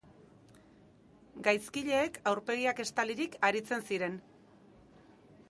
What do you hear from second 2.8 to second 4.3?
estalirik aritzen ziren.